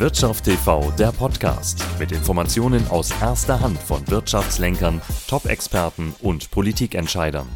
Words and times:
Wirtschaft 0.00 0.44
TV, 0.44 0.90
der 0.98 1.12
Podcast 1.12 1.84
mit 1.98 2.10
Informationen 2.12 2.86
aus 2.88 3.12
erster 3.20 3.60
Hand 3.60 3.78
von 3.78 4.06
Wirtschaftslenkern, 4.08 5.00
Top-Experten 5.28 6.14
und 6.20 6.50
Politikentscheidern. 6.50 7.46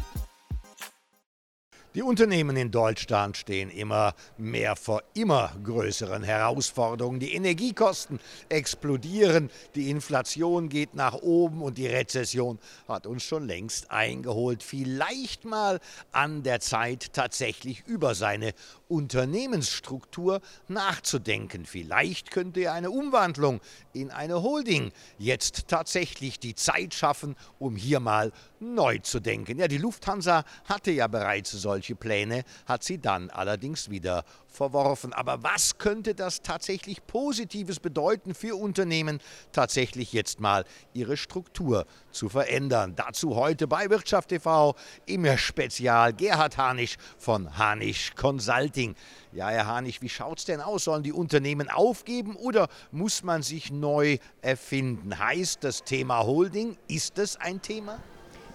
Die 1.99 2.03
Unternehmen 2.03 2.55
in 2.55 2.71
Deutschland 2.71 3.35
stehen 3.35 3.69
immer 3.69 4.13
mehr 4.37 4.77
vor 4.77 5.03
immer 5.15 5.51
größeren 5.61 6.23
Herausforderungen. 6.23 7.19
Die 7.19 7.33
Energiekosten 7.33 8.21
explodieren, 8.47 9.49
die 9.75 9.89
Inflation 9.89 10.69
geht 10.69 10.95
nach 10.95 11.15
oben 11.15 11.61
und 11.61 11.77
die 11.77 11.87
Rezession 11.87 12.57
hat 12.87 13.05
uns 13.05 13.23
schon 13.23 13.45
längst 13.47 13.91
eingeholt. 13.91 14.63
Vielleicht 14.63 15.43
mal 15.43 15.81
an 16.13 16.41
der 16.41 16.61
Zeit, 16.61 17.11
tatsächlich 17.11 17.83
über 17.85 18.15
seine 18.15 18.53
Unternehmensstruktur 18.87 20.39
nachzudenken. 20.69 21.65
Vielleicht 21.65 22.31
könnte 22.31 22.71
eine 22.71 22.91
Umwandlung 22.91 23.59
in 23.91 24.09
eine 24.09 24.41
Holding 24.41 24.93
jetzt 25.17 25.67
tatsächlich 25.67 26.39
die 26.39 26.55
Zeit 26.55 26.93
schaffen, 26.93 27.35
um 27.59 27.75
hier 27.75 27.99
mal 27.99 28.31
neu 28.61 28.99
zu 28.99 29.19
denken. 29.19 29.59
Ja, 29.59 29.67
die 29.67 29.77
Lufthansa 29.77 30.45
hatte 30.63 30.91
ja 30.91 31.07
bereits 31.07 31.51
solche 31.51 31.88
Pläne, 31.95 32.43
hat 32.65 32.83
sie 32.83 32.99
dann 32.99 33.29
allerdings 33.29 33.89
wieder 33.89 34.23
verworfen. 34.47 35.13
Aber 35.13 35.43
was 35.43 35.77
könnte 35.77 36.15
das 36.15 36.41
tatsächlich 36.41 37.05
Positives 37.05 37.79
bedeuten 37.79 38.33
für 38.33 38.55
Unternehmen, 38.55 39.19
tatsächlich 39.51 40.13
jetzt 40.13 40.39
mal 40.39 40.65
ihre 40.93 41.17
Struktur 41.17 41.85
zu 42.11 42.29
verändern? 42.29 42.95
Dazu 42.95 43.35
heute 43.35 43.67
bei 43.67 43.89
Wirtschaft 43.89 44.29
TV 44.29 44.75
im 45.05 45.25
Spezial 45.37 46.13
Gerhard 46.13 46.57
Hanisch 46.57 46.97
von 47.17 47.57
Hanisch 47.57 48.13
Consulting. 48.15 48.95
Ja, 49.31 49.49
Herr 49.49 49.67
Hanisch, 49.67 50.01
wie 50.01 50.09
schaut 50.09 50.39
es 50.39 50.45
denn 50.45 50.61
aus? 50.61 50.85
Sollen 50.85 51.03
die 51.03 51.13
Unternehmen 51.13 51.69
aufgeben 51.69 52.35
oder 52.35 52.67
muss 52.91 53.23
man 53.23 53.43
sich 53.43 53.71
neu 53.71 54.17
erfinden? 54.41 55.17
Heißt 55.19 55.63
das 55.63 55.83
Thema 55.83 56.23
Holding, 56.23 56.77
ist 56.87 57.19
es 57.19 57.35
ein 57.35 57.61
Thema? 57.61 57.99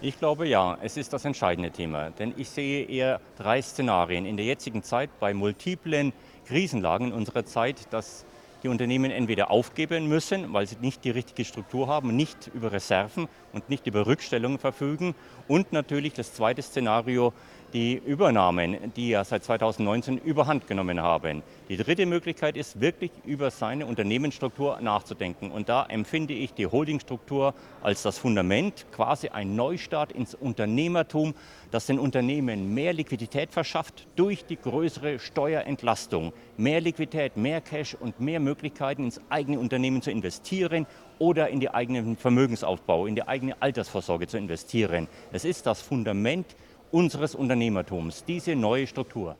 Ich 0.04 0.18
glaube 0.18 0.46
ja, 0.46 0.76
es 0.82 0.98
ist 0.98 1.14
das 1.14 1.24
entscheidende 1.24 1.70
Thema. 1.70 2.10
Denn 2.10 2.34
ich 2.36 2.50
sehe 2.50 2.84
eher 2.84 3.22
drei 3.38 3.62
Szenarien 3.62 4.26
in 4.26 4.36
der 4.36 4.44
jetzigen 4.44 4.82
Zeit 4.82 5.08
bei 5.18 5.32
multiplen 5.32 6.12
Krisenlagen 6.44 7.06
in 7.06 7.12
unserer 7.14 7.46
Zeit, 7.46 7.90
dass 7.90 8.26
die 8.62 8.68
Unternehmen 8.68 9.10
entweder 9.10 9.50
aufgeben 9.50 10.06
müssen, 10.06 10.52
weil 10.52 10.66
sie 10.66 10.76
nicht 10.78 11.04
die 11.04 11.10
richtige 11.10 11.46
Struktur 11.46 11.88
haben, 11.88 12.14
nicht 12.14 12.50
über 12.52 12.72
Reserven 12.72 13.28
und 13.54 13.70
nicht 13.70 13.86
über 13.86 14.06
Rückstellungen 14.06 14.58
verfügen. 14.58 15.14
Und 15.48 15.72
natürlich 15.72 16.12
das 16.12 16.34
zweite 16.34 16.60
Szenario, 16.60 17.32
die 17.74 17.96
Übernahmen, 17.96 18.92
die 18.94 19.08
ja 19.08 19.24
seit 19.24 19.42
2019 19.42 20.18
überhand 20.18 20.68
genommen 20.68 21.02
haben. 21.02 21.42
Die 21.68 21.76
dritte 21.76 22.06
Möglichkeit 22.06 22.56
ist 22.56 22.80
wirklich 22.80 23.10
über 23.24 23.50
seine 23.50 23.86
Unternehmensstruktur 23.86 24.80
nachzudenken. 24.80 25.50
Und 25.50 25.68
da 25.68 25.84
empfinde 25.84 26.34
ich 26.34 26.54
die 26.54 26.68
Holdingstruktur 26.68 27.52
als 27.82 28.02
das 28.02 28.16
Fundament, 28.16 28.86
quasi 28.92 29.30
ein 29.30 29.56
Neustart 29.56 30.12
ins 30.12 30.36
Unternehmertum, 30.36 31.34
das 31.72 31.86
den 31.86 31.98
Unternehmen 31.98 32.74
mehr 32.74 32.92
Liquidität 32.92 33.50
verschafft 33.50 34.06
durch 34.14 34.44
die 34.44 34.56
größere 34.56 35.18
Steuerentlastung. 35.18 36.32
Mehr 36.56 36.80
Liquidität, 36.80 37.36
mehr 37.36 37.60
Cash 37.60 37.96
und 37.98 38.20
mehr 38.20 38.38
Möglichkeiten 38.38 39.02
ins 39.02 39.20
eigene 39.30 39.58
Unternehmen 39.58 40.00
zu 40.00 40.12
investieren 40.12 40.86
oder 41.18 41.48
in 41.48 41.58
den 41.58 41.70
eigenen 41.70 42.16
Vermögensaufbau, 42.16 43.06
in 43.06 43.16
die 43.16 43.26
eigene 43.26 43.60
Altersvorsorge 43.60 44.28
zu 44.28 44.38
investieren. 44.38 45.08
Es 45.32 45.44
ist 45.44 45.66
das 45.66 45.82
Fundament 45.82 46.54
unseres 46.90 47.34
Unternehmertums, 47.34 48.24
diese 48.24 48.54
neue 48.54 48.86
Struktur. 48.86 49.36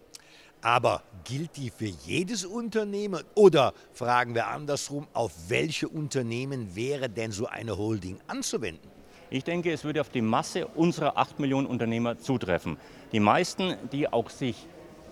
Aber 0.62 1.02
gilt 1.24 1.56
die 1.56 1.70
für 1.70 1.92
jedes 2.06 2.44
Unternehmen? 2.44 3.22
Oder 3.34 3.74
fragen 3.92 4.34
wir 4.34 4.46
andersrum, 4.46 5.06
auf 5.12 5.32
welche 5.48 5.88
Unternehmen 5.88 6.74
wäre 6.74 7.08
denn 7.10 7.32
so 7.32 7.46
eine 7.46 7.76
Holding 7.76 8.18
anzuwenden? 8.26 8.90
Ich 9.30 9.44
denke, 9.44 9.72
es 9.72 9.84
würde 9.84 10.00
auf 10.00 10.10
die 10.10 10.22
Masse 10.22 10.66
unserer 10.66 11.18
8 11.18 11.40
Millionen 11.40 11.66
Unternehmer 11.66 12.18
zutreffen. 12.18 12.78
Die 13.12 13.20
meisten, 13.20 13.76
die 13.92 14.10
auch 14.10 14.30
sich 14.30 14.66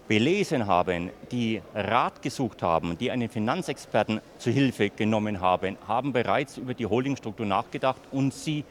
belesen 0.08 0.66
haben, 0.66 1.10
die 1.30 1.62
Rat 1.74 2.22
gesucht 2.22 2.62
haben, 2.62 2.98
die 2.98 3.10
einen 3.10 3.28
Finanzexperten 3.28 4.20
zu 4.38 4.50
Hilfe 4.50 4.90
genommen 4.90 5.40
haben, 5.40 5.76
haben 5.86 6.12
bereits 6.12 6.56
über 6.56 6.74
die 6.74 6.86
Holdingstruktur 6.86 7.46
nachgedacht 7.46 8.00
und 8.10 8.34
sie 8.34 8.64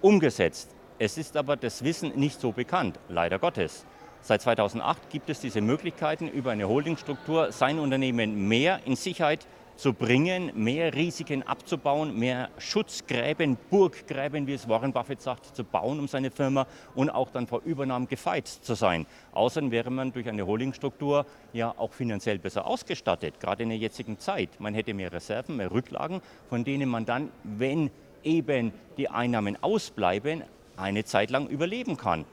umgesetzt. 0.00 0.75
Es 0.98 1.18
ist 1.18 1.36
aber 1.36 1.56
das 1.56 1.84
Wissen 1.84 2.12
nicht 2.18 2.40
so 2.40 2.52
bekannt, 2.52 2.98
leider 3.10 3.38
Gottes. 3.38 3.84
Seit 4.22 4.40
2008 4.40 5.10
gibt 5.10 5.28
es 5.28 5.40
diese 5.40 5.60
Möglichkeiten, 5.60 6.26
über 6.26 6.52
eine 6.52 6.68
Holdingstruktur 6.68 7.52
sein 7.52 7.78
Unternehmen 7.78 8.48
mehr 8.48 8.80
in 8.86 8.96
Sicherheit 8.96 9.46
zu 9.76 9.92
bringen, 9.92 10.52
mehr 10.54 10.94
Risiken 10.94 11.42
abzubauen, 11.42 12.18
mehr 12.18 12.48
Schutzgräben, 12.56 13.58
Burggräben, 13.68 14.46
wie 14.46 14.54
es 14.54 14.70
Warren 14.70 14.94
Buffett 14.94 15.20
sagt, 15.20 15.54
zu 15.54 15.64
bauen 15.64 16.00
um 16.00 16.08
seine 16.08 16.30
Firma 16.30 16.66
und 16.94 17.10
auch 17.10 17.30
dann 17.30 17.46
vor 17.46 17.60
Übernahmen 17.66 18.08
gefeit 18.08 18.48
zu 18.48 18.74
sein. 18.74 19.04
Außerdem 19.32 19.70
wäre 19.70 19.90
man 19.90 20.14
durch 20.14 20.30
eine 20.30 20.46
Holdingstruktur 20.46 21.26
ja 21.52 21.74
auch 21.76 21.92
finanziell 21.92 22.38
besser 22.38 22.66
ausgestattet, 22.66 23.38
gerade 23.38 23.64
in 23.64 23.68
der 23.68 23.78
jetzigen 23.78 24.18
Zeit. 24.18 24.48
Man 24.60 24.72
hätte 24.72 24.94
mehr 24.94 25.12
Reserven, 25.12 25.58
mehr 25.58 25.70
Rücklagen, 25.70 26.22
von 26.48 26.64
denen 26.64 26.88
man 26.88 27.04
dann, 27.04 27.30
wenn 27.44 27.90
eben 28.24 28.72
die 28.96 29.10
Einnahmen 29.10 29.62
ausbleiben, 29.62 30.42
eine 30.76 31.04
Zeit 31.04 31.30
lang 31.30 31.48
überleben 31.48 31.96
kann. 31.96 32.24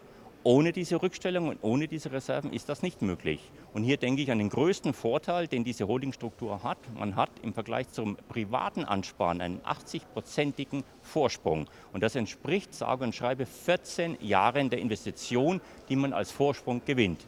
Ohne 0.45 0.73
diese 0.73 1.01
Rückstellung 1.01 1.47
und 1.47 1.59
ohne 1.61 1.87
diese 1.87 2.11
Reserven 2.11 2.51
ist 2.51 2.67
das 2.67 2.81
nicht 2.81 3.01
möglich. 3.01 3.39
Und 3.73 3.83
hier 3.83 3.95
denke 3.95 4.21
ich 4.21 4.29
an 4.29 4.39
den 4.39 4.49
größten 4.49 4.93
Vorteil, 4.93 5.47
den 5.47 5.63
diese 5.63 5.87
Holdingstruktur 5.87 6.63
hat. 6.63 6.77
Man 6.95 7.15
hat 7.15 7.29
im 7.43 7.53
Vergleich 7.53 7.89
zum 7.89 8.17
privaten 8.27 8.83
Ansparen 8.83 9.39
einen 9.39 9.61
80-prozentigen 9.61 10.83
Vorsprung. 11.01 11.69
Und 11.93 12.03
das 12.03 12.15
entspricht, 12.15 12.73
sage 12.73 13.05
und 13.05 13.15
schreibe, 13.15 13.45
14 13.45 14.17
Jahren 14.19 14.69
der 14.69 14.79
Investition, 14.79 15.61
die 15.87 15.95
man 15.95 16.11
als 16.11 16.31
Vorsprung 16.31 16.81
gewinnt. 16.83 17.25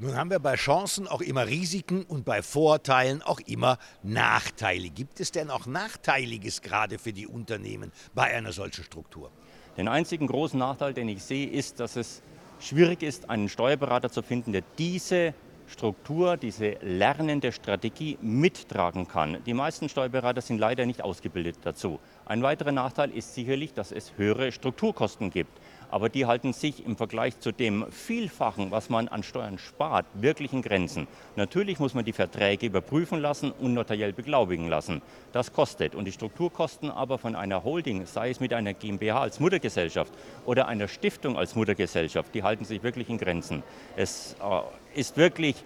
Nun 0.00 0.14
haben 0.14 0.30
wir 0.30 0.38
bei 0.38 0.54
Chancen 0.54 1.08
auch 1.08 1.20
immer 1.20 1.48
Risiken 1.48 2.04
und 2.04 2.24
bei 2.24 2.40
Vorteilen 2.40 3.20
auch 3.20 3.40
immer 3.40 3.78
Nachteile. 4.04 4.90
Gibt 4.90 5.18
es 5.18 5.32
denn 5.32 5.50
auch 5.50 5.66
Nachteiliges 5.66 6.62
gerade 6.62 7.00
für 7.00 7.12
die 7.12 7.26
Unternehmen 7.26 7.90
bei 8.14 8.32
einer 8.32 8.52
solchen 8.52 8.84
Struktur? 8.84 9.32
Den 9.76 9.88
einzigen 9.88 10.28
großen 10.28 10.56
Nachteil, 10.56 10.94
den 10.94 11.08
ich 11.08 11.24
sehe, 11.24 11.48
ist, 11.48 11.80
dass 11.80 11.96
es 11.96 12.22
schwierig 12.60 13.02
ist, 13.02 13.28
einen 13.28 13.48
Steuerberater 13.48 14.08
zu 14.08 14.22
finden, 14.22 14.52
der 14.52 14.62
diese 14.78 15.34
Struktur, 15.66 16.36
diese 16.36 16.76
lernende 16.80 17.50
Strategie 17.50 18.18
mittragen 18.22 19.08
kann. 19.08 19.42
Die 19.46 19.54
meisten 19.54 19.88
Steuerberater 19.88 20.42
sind 20.42 20.58
leider 20.58 20.86
nicht 20.86 21.02
ausgebildet 21.02 21.58
dazu. 21.62 21.98
Ein 22.24 22.44
weiterer 22.44 22.70
Nachteil 22.70 23.10
ist 23.10 23.34
sicherlich, 23.34 23.74
dass 23.74 23.90
es 23.90 24.12
höhere 24.16 24.52
Strukturkosten 24.52 25.30
gibt 25.30 25.58
aber 25.90 26.08
die 26.08 26.26
halten 26.26 26.52
sich 26.52 26.84
im 26.84 26.96
Vergleich 26.96 27.38
zu 27.40 27.52
dem 27.52 27.86
Vielfachen, 27.90 28.70
was 28.70 28.90
man 28.90 29.08
an 29.08 29.22
Steuern 29.22 29.58
spart, 29.58 30.06
wirklich 30.14 30.52
in 30.52 30.62
Grenzen. 30.62 31.06
Natürlich 31.36 31.78
muss 31.78 31.94
man 31.94 32.04
die 32.04 32.12
Verträge 32.12 32.66
überprüfen 32.66 33.20
lassen 33.20 33.52
und 33.52 33.74
notariell 33.74 34.12
beglaubigen 34.12 34.68
lassen. 34.68 35.02
Das 35.32 35.52
kostet. 35.52 35.94
Und 35.94 36.04
die 36.04 36.12
Strukturkosten 36.12 36.90
aber 36.90 37.18
von 37.18 37.34
einer 37.34 37.64
Holding, 37.64 38.06
sei 38.06 38.30
es 38.30 38.40
mit 38.40 38.52
einer 38.52 38.74
GmbH 38.74 39.20
als 39.20 39.40
Muttergesellschaft 39.40 40.12
oder 40.46 40.68
einer 40.68 40.88
Stiftung 40.88 41.36
als 41.36 41.54
Muttergesellschaft, 41.54 42.34
die 42.34 42.42
halten 42.42 42.64
sich 42.64 42.82
wirklich 42.82 43.08
in 43.08 43.18
Grenzen. 43.18 43.62
Es 43.96 44.36
äh, 44.42 44.98
ist 45.00 45.16
wirklich 45.16 45.56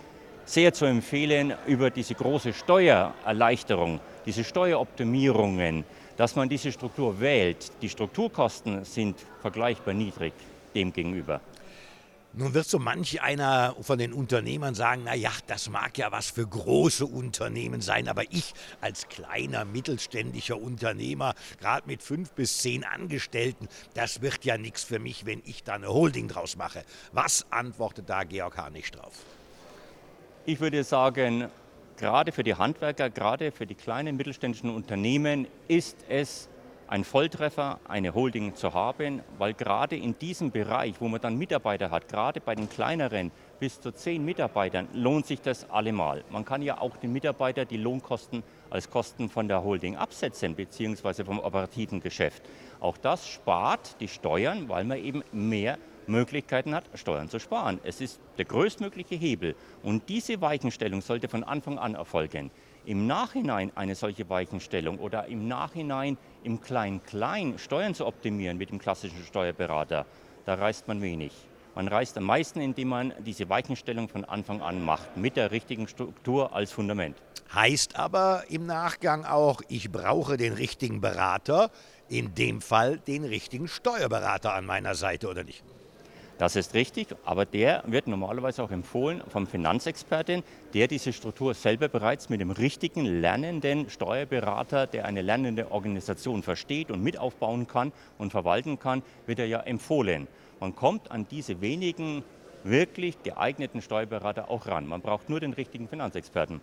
sehr 0.45 0.73
zu 0.73 0.85
empfehlen, 0.85 1.55
über 1.67 1.91
diese 1.91 2.15
große 2.15 2.53
Steuererleichterung, 2.53 4.01
diese 4.27 4.45
Steueroptimierungen, 4.45 5.85
dass 6.17 6.37
man 6.37 6.49
diese 6.49 6.73
Struktur 6.73 7.21
wählt. 7.21 7.73
Die 7.83 7.89
Strukturkosten 7.89 8.85
sind 8.85 9.17
vergleichbar 9.41 9.95
niedrig 9.95 10.33
demgegenüber. 10.75 11.41
Nun 12.35 12.55
wird 12.55 12.67
so 12.67 12.79
manch 12.79 13.21
einer 13.21 13.77
von 13.83 13.99
den 13.99 14.15
Unternehmern 14.15 14.75
sagen, 14.75 15.03
na 15.05 15.15
ja, 15.15 15.31
das 15.49 15.69
mag 15.69 15.99
ja 15.99 16.11
was 16.13 16.31
für 16.31 16.47
große 16.47 17.05
Unternehmen 17.05 17.83
sein, 17.83 18.09
aber 18.09 18.23
ich 18.31 18.55
als 18.81 19.07
kleiner 19.09 19.67
mittelständischer 19.67 20.59
Unternehmer, 20.59 21.35
gerade 21.61 21.87
mit 21.87 22.03
fünf 22.03 22.31
bis 22.31 22.57
zehn 22.59 22.85
Angestellten, 22.85 23.69
das 23.93 24.23
wird 24.23 24.47
ja 24.47 24.57
nichts 24.57 24.83
für 24.83 24.99
mich, 24.99 25.27
wenn 25.27 25.43
ich 25.45 25.63
da 25.63 25.75
eine 25.75 25.89
Holding 25.89 26.29
draus 26.29 26.57
mache. 26.57 26.85
Was 27.13 27.45
antwortet 27.51 28.09
da 28.09 28.25
Georg 28.25 28.57
Harnisch 28.57 28.93
drauf? 28.93 29.13
Ich 30.47 30.59
würde 30.59 30.85
sagen, 30.85 31.51
gerade 32.03 32.33
für 32.33 32.43
die 32.43 32.57
Handwerker, 32.57 33.11
gerade 33.11 33.53
für 33.53 33.65
die 33.65 33.77
kleinen 33.77 34.17
mittelständischen 34.17 34.75
Unternehmen 34.75 35.47
ist 35.69 35.97
es 36.09 36.49
ein 36.89 37.05
Volltreffer, 37.05 37.79
eine 37.87 38.13
Holding 38.13 38.57
zu 38.57 38.75
haben, 38.75 39.21
weil 39.39 39.55
gerade 39.55 39.95
in 39.95 40.19
diesem 40.19 40.51
Bereich, 40.51 40.97
wo 40.99 41.07
man 41.07 41.21
dann 41.21 41.39
Mitarbeiter 41.39 41.93
hat, 41.93 42.09
gerade 42.09 42.41
bei 42.41 42.57
den 42.57 42.69
kleineren 42.69 43.31
bis 43.61 43.81
zu 43.81 43.93
zehn 43.93 44.25
Mitarbeitern, 44.25 44.89
lohnt 44.93 45.27
sich 45.27 45.41
das 45.43 45.71
allemal. 45.71 46.25
Man 46.29 46.45
kann 46.45 46.61
ja 46.61 46.81
auch 46.81 46.97
den 46.97 47.13
Mitarbeitern 47.13 47.69
die 47.69 47.77
Lohnkosten 47.77 48.43
als 48.69 48.91
Kosten 48.91 49.31
von 49.31 49.47
der 49.47 49.63
Holding 49.63 49.95
absetzen, 49.95 50.57
beziehungsweise 50.57 51.25
vom 51.25 51.39
operativen 51.39 52.01
Geschäft. 52.01 52.43
Auch 52.81 52.97
das 52.97 53.29
spart 53.29 54.01
die 54.01 54.09
Steuern, 54.09 54.69
weil 54.69 54.83
man 54.83 54.99
eben 54.99 55.23
mehr 55.31 55.79
Möglichkeiten 56.07 56.75
hat, 56.75 56.85
Steuern 56.95 57.29
zu 57.29 57.39
sparen. 57.39 57.81
Es 57.85 58.01
ist 58.01 58.21
der 58.39 58.45
größtmögliche 58.45 59.15
Hebel 59.15 59.55
und 59.83 60.09
diese 60.09 60.41
Weichenstellung 60.41 61.01
sollte 61.01 61.29
von 61.29 61.45
Anfang 61.45 61.79
an 61.79 61.95
erfolgen. 61.95 62.51
Im 62.85 63.07
Nachhinein 63.07 63.71
eine 63.75 63.95
solche 63.95 64.29
Weichenstellung 64.29 64.99
oder 64.99 65.27
im 65.27 65.47
Nachhinein 65.47 66.19
im 66.43 66.61
Klein-Klein 66.61 67.59
Steuern 67.59 67.95
zu 67.95 68.07
optimieren 68.07 68.59
mit 68.59 68.71
dem 68.71 68.79
klassischen 68.79 69.25
Steuerberater, 69.25 70.07
da 70.45 70.55
reißt 70.55 70.89
man 70.89 71.01
wenig. 71.01 71.33
Man 71.75 71.89
reist 71.89 72.19
am 72.19 72.25
meisten, 72.25 72.61
indem 72.61 72.89
man 72.89 73.15
diese 73.21 73.49
Weichenstellung 73.49 74.09
von 74.09 74.27
Anfang 74.27 74.61
an 74.61 74.85
macht, 74.85 75.17
mit 75.17 75.37
der 75.37 75.53
richtigen 75.53 75.89
Struktur 75.89 76.55
als 76.55 76.71
Fundament. 76.71 77.17
Heißt 77.55 77.97
aber 77.97 78.45
im 78.49 78.67
Nachgang 78.67 79.25
auch, 79.25 79.63
ich 79.69 79.91
brauche 79.91 80.37
den 80.37 80.53
richtigen 80.53 81.01
Berater, 81.01 81.71
in 82.09 82.35
dem 82.35 82.61
Fall 82.61 82.99
den 82.99 83.25
richtigen 83.25 83.69
Steuerberater 83.69 84.53
an 84.53 84.67
meiner 84.67 84.95
Seite, 84.95 85.29
oder 85.29 85.45
nicht? 85.45 85.65
Das 86.43 86.57
ist 86.57 86.75
richtig, 86.75 87.07
aber 87.25 87.47
der 87.47 87.85
wird 87.87 88.09
normalerweise 88.09 88.65
auch 88.65 88.73
empfohlen 88.73 89.23
vom 89.29 89.47
Finanzexperten, 89.47 90.43
der 90.75 90.89
diese 90.89 91.13
Struktur 91.13 91.55
selber 91.55 91.87
bereits 91.87 92.31
mit 92.31 92.41
dem 92.41 92.51
richtigen 92.51 93.05
lernenden 93.05 93.89
Steuerberater, 93.89 94.89
der 94.89 95.05
eine 95.05 95.23
lernende 95.23 95.71
Organisation 95.71 96.43
versteht 96.43 96.91
und 96.91 97.01
mit 97.01 97.17
aufbauen 97.17 97.69
kann 97.69 97.93
und 98.19 98.33
verwalten 98.33 98.81
kann, 98.81 99.05
wird 99.25 99.39
er 99.39 99.47
ja 99.47 99.61
empfohlen. 99.61 100.27
Man 100.59 100.75
kommt 100.75 101.13
an 101.13 101.29
diese 101.31 101.61
wenigen 101.61 102.25
wirklich 102.65 103.23
geeigneten 103.23 103.81
Steuerberater 103.81 104.51
auch 104.51 104.67
ran. 104.67 104.89
Man 104.89 105.01
braucht 105.01 105.31
nur 105.31 105.39
den 105.39 105.53
richtigen 105.53 105.87
Finanzexperten. 105.87 106.61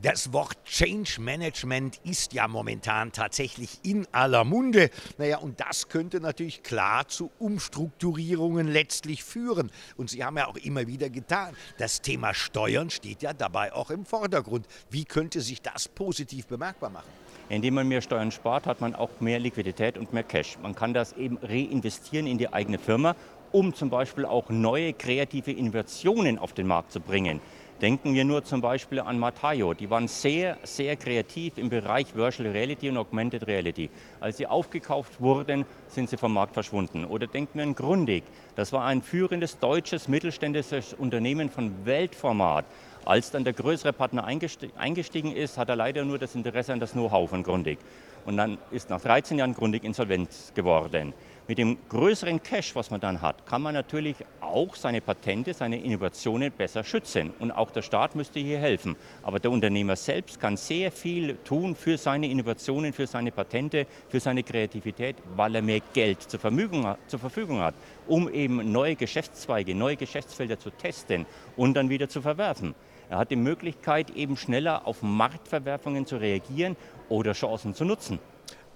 Das 0.00 0.32
Wort 0.32 0.56
Change 0.64 1.20
Management 1.20 1.98
ist 2.04 2.32
ja 2.32 2.46
momentan 2.46 3.10
tatsächlich 3.10 3.80
in 3.82 4.06
aller 4.12 4.44
Munde. 4.44 4.90
Naja, 5.18 5.38
und 5.38 5.58
das 5.58 5.88
könnte 5.88 6.20
natürlich 6.20 6.62
klar 6.62 7.08
zu 7.08 7.32
Umstrukturierungen 7.40 8.68
letztlich 8.68 9.24
führen. 9.24 9.72
Und 9.96 10.08
Sie 10.10 10.22
haben 10.22 10.36
ja 10.36 10.46
auch 10.46 10.54
immer 10.54 10.86
wieder 10.86 11.10
getan. 11.10 11.56
Das 11.78 12.00
Thema 12.00 12.32
Steuern 12.32 12.90
steht 12.90 13.22
ja 13.22 13.32
dabei 13.32 13.72
auch 13.72 13.90
im 13.90 14.06
Vordergrund. 14.06 14.68
Wie 14.88 15.04
könnte 15.04 15.40
sich 15.40 15.62
das 15.62 15.88
positiv 15.88 16.46
bemerkbar 16.46 16.90
machen? 16.90 17.08
Indem 17.48 17.74
man 17.74 17.88
mehr 17.88 18.00
Steuern 18.00 18.30
spart, 18.30 18.68
hat 18.68 18.80
man 18.80 18.94
auch 18.94 19.10
mehr 19.18 19.40
Liquidität 19.40 19.98
und 19.98 20.12
mehr 20.12 20.22
Cash. 20.22 20.58
Man 20.62 20.76
kann 20.76 20.94
das 20.94 21.14
eben 21.14 21.38
reinvestieren 21.38 22.28
in 22.28 22.38
die 22.38 22.52
eigene 22.52 22.78
Firma, 22.78 23.16
um 23.50 23.74
zum 23.74 23.90
Beispiel 23.90 24.26
auch 24.26 24.48
neue 24.48 24.92
kreative 24.92 25.50
Innovationen 25.50 26.38
auf 26.38 26.52
den 26.52 26.68
Markt 26.68 26.92
zu 26.92 27.00
bringen. 27.00 27.40
Denken 27.80 28.12
wir 28.12 28.24
nur 28.24 28.42
zum 28.42 28.60
Beispiel 28.60 28.98
an 28.98 29.20
Matayo. 29.20 29.72
Die 29.72 29.88
waren 29.88 30.08
sehr, 30.08 30.58
sehr 30.64 30.96
kreativ 30.96 31.58
im 31.58 31.68
Bereich 31.68 32.12
Virtual 32.16 32.50
Reality 32.50 32.88
und 32.88 32.96
Augmented 32.96 33.46
Reality. 33.46 33.88
Als 34.18 34.38
sie 34.38 34.48
aufgekauft 34.48 35.20
wurden, 35.20 35.64
sind 35.86 36.10
sie 36.10 36.16
vom 36.16 36.32
Markt 36.32 36.54
verschwunden. 36.54 37.04
Oder 37.04 37.28
denken 37.28 37.58
wir 37.58 37.62
an 37.62 37.76
Grundig. 37.76 38.24
Das 38.56 38.72
war 38.72 38.84
ein 38.84 39.00
führendes 39.00 39.60
deutsches 39.60 40.08
mittelständisches 40.08 40.92
Unternehmen 40.92 41.50
von 41.50 41.72
Weltformat. 41.84 42.64
Als 43.04 43.30
dann 43.30 43.44
der 43.44 43.52
größere 43.52 43.92
Partner 43.92 44.24
eingestiegen 44.24 45.32
ist, 45.32 45.56
hat 45.56 45.68
er 45.68 45.76
leider 45.76 46.04
nur 46.04 46.18
das 46.18 46.34
Interesse 46.34 46.72
an 46.72 46.80
das 46.80 46.92
Know-how 46.92 47.30
von 47.30 47.44
Grundig. 47.44 47.78
Und 48.26 48.36
dann 48.36 48.58
ist 48.72 48.90
nach 48.90 49.00
13 49.00 49.38
Jahren 49.38 49.54
Grundig 49.54 49.84
insolvent 49.84 50.30
geworden. 50.56 51.14
Mit 51.48 51.56
dem 51.56 51.78
größeren 51.88 52.42
Cash, 52.42 52.76
was 52.76 52.90
man 52.90 53.00
dann 53.00 53.22
hat, 53.22 53.46
kann 53.46 53.62
man 53.62 53.72
natürlich 53.72 54.16
auch 54.42 54.76
seine 54.76 55.00
Patente, 55.00 55.54
seine 55.54 55.80
Innovationen 55.82 56.52
besser 56.52 56.84
schützen. 56.84 57.32
Und 57.38 57.52
auch 57.52 57.70
der 57.70 57.80
Staat 57.80 58.14
müsste 58.14 58.38
hier 58.38 58.58
helfen. 58.58 58.96
Aber 59.22 59.40
der 59.40 59.50
Unternehmer 59.50 59.96
selbst 59.96 60.38
kann 60.38 60.58
sehr 60.58 60.92
viel 60.92 61.38
tun 61.44 61.74
für 61.74 61.96
seine 61.96 62.28
Innovationen, 62.28 62.92
für 62.92 63.06
seine 63.06 63.32
Patente, 63.32 63.86
für 64.10 64.20
seine 64.20 64.42
Kreativität, 64.42 65.16
weil 65.36 65.54
er 65.54 65.62
mehr 65.62 65.80
Geld 65.94 66.20
zur 66.22 66.38
Verfügung 66.38 66.94
zur 67.06 67.18
Verfügung 67.18 67.60
hat 67.60 67.74
um 68.08 68.28
eben 68.32 68.72
neue 68.72 68.96
Geschäftszweige, 68.96 69.74
neue 69.74 69.96
Geschäftsfelder 69.96 70.58
zu 70.58 70.70
testen 70.70 71.26
und 71.56 71.74
dann 71.74 71.90
wieder 71.90 72.08
zu 72.08 72.22
verwerfen. 72.22 72.74
Er 73.10 73.18
hat 73.18 73.30
die 73.30 73.36
Möglichkeit, 73.36 74.10
eben 74.10 74.36
schneller 74.36 74.86
auf 74.86 75.02
Marktverwerfungen 75.02 76.06
zu 76.06 76.16
reagieren 76.16 76.76
oder 77.08 77.32
Chancen 77.32 77.74
zu 77.74 77.84
nutzen. 77.84 78.18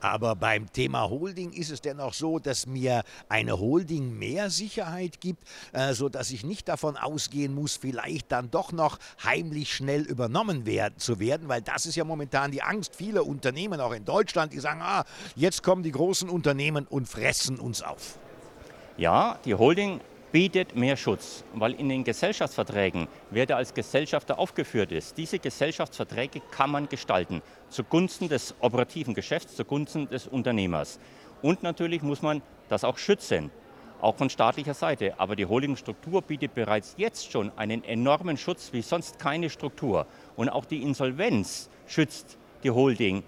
Aber 0.02 0.34
beim 0.34 0.72
Thema 0.72 1.08
Holding 1.08 1.52
ist 1.52 1.70
es 1.70 1.81
dennoch 1.81 2.12
so, 2.12 2.40
dass 2.40 2.66
mir 2.66 3.04
eine 3.28 3.60
Holding 3.60 4.19
mehr 4.19 4.50
Sicherheit 4.50 5.20
gibt, 5.20 5.44
äh, 5.72 5.94
sodass 5.94 6.32
ich 6.32 6.44
nicht 6.44 6.66
davon 6.66 6.96
ausgehen 6.96 7.54
muss, 7.54 7.76
vielleicht 7.76 8.32
dann 8.32 8.50
doch 8.50 8.72
noch 8.72 8.99
heimlich 9.25 9.72
schnell 9.72 10.02
übernommen 10.02 10.66
werden, 10.66 10.99
zu 10.99 11.20
werden, 11.20 11.49
weil 11.49 11.62
das 11.62 11.87
ist 11.87 11.94
ja 11.94 12.02
momentan 12.02 12.50
die 12.50 12.62
Angst 12.62 12.96
vieler 12.96 13.25
Unternehmen, 13.25 13.81
auch 13.81 13.93
in 13.93 14.04
Deutschland, 14.04 14.52
die 14.52 14.58
sagen, 14.58 14.81
ah, 14.82 15.04
jetzt 15.37 15.62
kommen 15.62 15.84
die 15.84 15.93
großen 15.93 16.28
Unternehmen 16.28 16.88
und 16.88 17.06
fressen 17.06 17.60
uns 17.60 17.81
auf. 17.81 18.19
Ja, 18.96 19.38
die 19.44 19.54
Holding 19.54 20.00
bietet 20.32 20.75
mehr 20.75 20.96
Schutz, 20.96 21.44
weil 21.52 21.75
in 21.75 21.90
den 21.90 22.05
Gesellschaftsverträgen, 22.05 23.06
wer 23.31 23.44
da 23.44 23.56
als 23.56 23.75
Gesellschafter 23.75 24.38
aufgeführt 24.38 24.90
ist, 24.90 25.19
diese 25.19 25.38
Gesellschaftsverträge 25.38 26.40
kann 26.50 26.70
man 26.70 26.88
gestalten, 26.88 27.43
zugunsten 27.69 28.31
des 28.31 28.55
operativen 28.61 29.12
Geschäfts, 29.12 29.55
zugunsten 29.55 30.08
des 30.08 30.26
Unternehmers. 30.26 30.99
Und 31.43 31.62
natürlich 31.62 32.00
muss 32.00 32.23
man 32.23 32.40
das 32.70 32.82
auch 32.82 32.96
schützen, 32.96 33.50
auch 34.00 34.17
von 34.17 34.31
staatlicher 34.31 34.75
Seite. 34.75 35.20
Aber 35.20 35.37
die 35.37 35.46
Holdingstruktur 35.46 36.23
bietet 36.23 36.55
bereits 36.55 36.94
jetzt 36.96 37.31
schon 37.31 37.52
einen 37.56 37.85
enormen 37.85 38.38
Schutz 38.38 38.73
wie 38.73 38.82
sonst 38.82 39.19
keine 39.19 39.50
Struktur. 39.50 40.06
Und 40.35 40.49
auch 40.49 40.64
die 40.64 40.82
Insolvenz 40.82 41.69
schützt 41.87 42.38
die 42.64 42.70
Holding 42.70 43.23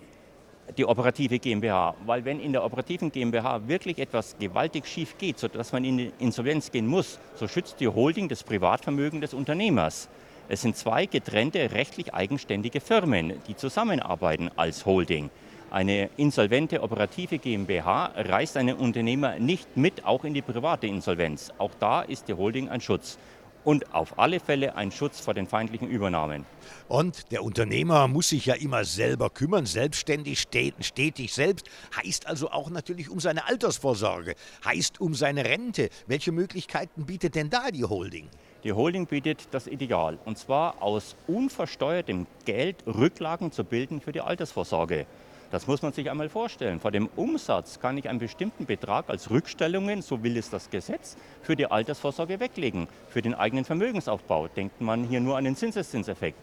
die 0.76 0.84
operative 0.84 1.38
GmbH. 1.38 1.94
Weil 2.06 2.24
wenn 2.24 2.40
in 2.40 2.52
der 2.52 2.64
operativen 2.64 3.12
GmbH 3.12 3.68
wirklich 3.68 3.98
etwas 3.98 4.36
gewaltig 4.38 4.86
schief 4.86 5.16
geht, 5.18 5.38
sodass 5.38 5.72
man 5.72 5.84
in 5.84 5.98
die 5.98 6.12
Insolvenz 6.18 6.70
gehen 6.70 6.86
muss, 6.86 7.18
so 7.36 7.48
schützt 7.48 7.80
die 7.80 7.88
Holding 7.88 8.28
das 8.28 8.42
Privatvermögen 8.42 9.20
des 9.20 9.34
Unternehmers. 9.34 10.08
Es 10.48 10.62
sind 10.62 10.76
zwei 10.76 11.06
getrennte, 11.06 11.72
rechtlich 11.72 12.12
eigenständige 12.12 12.80
Firmen, 12.80 13.34
die 13.48 13.56
zusammenarbeiten 13.56 14.50
als 14.56 14.84
Holding. 14.84 15.30
Eine 15.70 16.08
insolvente 16.16 16.82
operative 16.82 17.38
GmbH 17.38 18.12
reißt 18.14 18.56
einen 18.58 18.76
Unternehmer 18.76 19.38
nicht 19.40 19.76
mit, 19.76 20.04
auch 20.04 20.24
in 20.24 20.32
die 20.32 20.42
private 20.42 20.86
Insolvenz. 20.86 21.50
Auch 21.58 21.72
da 21.80 22.02
ist 22.02 22.28
die 22.28 22.34
Holding 22.34 22.68
ein 22.68 22.80
Schutz 22.80 23.18
und 23.64 23.94
auf 23.94 24.18
alle 24.18 24.40
Fälle 24.40 24.76
ein 24.76 24.90
Schutz 24.90 25.20
vor 25.20 25.34
den 25.34 25.46
feindlichen 25.46 25.88
Übernahmen. 25.88 26.44
Und 26.88 27.32
der 27.32 27.42
Unternehmer 27.42 28.08
muss 28.08 28.28
sich 28.28 28.46
ja 28.46 28.54
immer 28.54 28.84
selber 28.84 29.30
kümmern, 29.30 29.66
selbstständig, 29.66 30.40
stetig 30.80 31.32
selbst, 31.34 31.66
heißt 31.96 32.26
also 32.26 32.50
auch 32.50 32.70
natürlich 32.70 33.08
um 33.10 33.20
seine 33.20 33.46
Altersvorsorge, 33.46 34.34
heißt 34.64 35.00
um 35.00 35.14
seine 35.14 35.44
Rente. 35.44 35.88
Welche 36.06 36.32
Möglichkeiten 36.32 37.06
bietet 37.06 37.34
denn 37.34 37.50
da 37.50 37.70
die 37.70 37.84
Holding? 37.84 38.28
Die 38.64 38.72
Holding 38.72 39.06
bietet 39.06 39.48
das 39.50 39.66
Ideal, 39.66 40.18
und 40.24 40.38
zwar 40.38 40.82
aus 40.82 41.16
unversteuertem 41.26 42.26
Geld 42.46 42.76
Rücklagen 42.86 43.52
zu 43.52 43.62
bilden 43.62 44.00
für 44.00 44.12
die 44.12 44.22
Altersvorsorge. 44.22 45.06
Das 45.54 45.68
muss 45.68 45.82
man 45.82 45.92
sich 45.92 46.10
einmal 46.10 46.28
vorstellen. 46.28 46.80
Vor 46.80 46.90
dem 46.90 47.08
Umsatz 47.14 47.78
kann 47.78 47.96
ich 47.96 48.08
einen 48.08 48.18
bestimmten 48.18 48.66
Betrag 48.66 49.08
als 49.08 49.30
Rückstellungen, 49.30 50.02
so 50.02 50.24
will 50.24 50.36
es 50.36 50.50
das 50.50 50.68
Gesetz, 50.68 51.16
für 51.42 51.54
die 51.54 51.66
Altersvorsorge 51.66 52.40
weglegen, 52.40 52.88
für 53.08 53.22
den 53.22 53.34
eigenen 53.34 53.64
Vermögensaufbau. 53.64 54.48
Denkt 54.48 54.80
man 54.80 55.04
hier 55.04 55.20
nur 55.20 55.36
an 55.36 55.44
den 55.44 55.54
Zinseszinseffekt. 55.54 56.36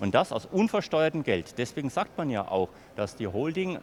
Und 0.00 0.14
das 0.14 0.32
aus 0.32 0.44
unversteuertem 0.44 1.22
Geld. 1.22 1.54
Deswegen 1.56 1.88
sagt 1.88 2.18
man 2.18 2.28
ja 2.28 2.46
auch, 2.46 2.68
dass 2.94 3.16
die 3.16 3.26
Holding 3.26 3.78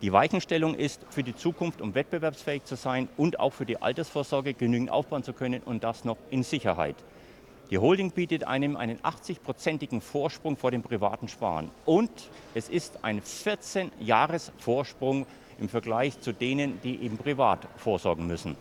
die 0.00 0.10
Weichenstellung 0.10 0.74
ist 0.74 1.04
für 1.10 1.22
die 1.22 1.36
Zukunft, 1.36 1.82
um 1.82 1.94
wettbewerbsfähig 1.94 2.64
zu 2.64 2.76
sein 2.76 3.10
und 3.18 3.38
auch 3.38 3.52
für 3.52 3.66
die 3.66 3.82
Altersvorsorge 3.82 4.54
genügend 4.54 4.90
aufbauen 4.90 5.22
zu 5.22 5.34
können 5.34 5.60
und 5.62 5.84
das 5.84 6.06
noch 6.06 6.16
in 6.30 6.44
Sicherheit. 6.44 6.96
Die 7.74 7.78
Holding 7.78 8.12
bietet 8.12 8.46
einem 8.46 8.76
einen 8.76 9.00
80-prozentigen 9.00 10.00
Vorsprung 10.00 10.56
vor 10.56 10.70
dem 10.70 10.84
privaten 10.84 11.26
Sparen. 11.26 11.72
Und 11.84 12.08
es 12.54 12.68
ist 12.68 13.02
ein 13.02 13.20
14-Jahres-Vorsprung 13.20 15.26
im 15.58 15.68
Vergleich 15.68 16.20
zu 16.20 16.32
denen, 16.32 16.80
die 16.84 17.02
eben 17.02 17.18
privat 17.18 17.66
vorsorgen 17.76 18.28
müssen. 18.28 18.54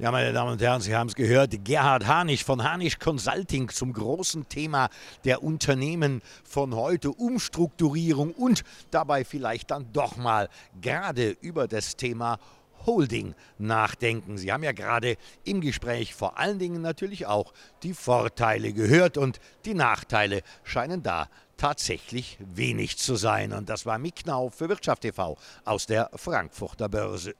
Ja, 0.00 0.10
meine 0.10 0.32
Damen 0.32 0.50
und 0.50 0.60
Herren, 0.60 0.80
Sie 0.80 0.92
haben 0.92 1.06
es 1.06 1.14
gehört. 1.14 1.64
Gerhard 1.64 2.08
Hanisch 2.08 2.42
von 2.42 2.64
Hanisch 2.64 2.98
Consulting 2.98 3.68
zum 3.68 3.92
großen 3.92 4.48
Thema 4.48 4.88
der 5.24 5.44
Unternehmen 5.44 6.20
von 6.42 6.74
heute, 6.74 7.12
Umstrukturierung 7.12 8.32
und 8.32 8.64
dabei 8.90 9.24
vielleicht 9.24 9.70
dann 9.70 9.86
doch 9.92 10.16
mal 10.16 10.48
gerade 10.80 11.36
über 11.42 11.68
das 11.68 11.94
Thema 11.94 12.40
Holding 12.86 13.34
nachdenken. 13.58 14.38
Sie 14.38 14.52
haben 14.52 14.62
ja 14.62 14.72
gerade 14.72 15.16
im 15.44 15.60
Gespräch 15.60 16.14
vor 16.14 16.38
allen 16.38 16.58
Dingen 16.58 16.82
natürlich 16.82 17.26
auch 17.26 17.52
die 17.82 17.94
Vorteile 17.94 18.72
gehört 18.72 19.18
und 19.18 19.40
die 19.64 19.74
Nachteile 19.74 20.42
scheinen 20.64 21.02
da 21.02 21.28
tatsächlich 21.56 22.38
wenig 22.40 22.98
zu 22.98 23.16
sein. 23.16 23.52
Und 23.52 23.68
das 23.68 23.86
war 23.86 23.98
Mick 23.98 24.16
Knauf 24.16 24.54
für 24.54 24.68
Wirtschaft 24.68 25.02
TV 25.02 25.36
aus 25.64 25.86
der 25.86 26.10
Frankfurter 26.14 26.88
Börse. 26.88 27.34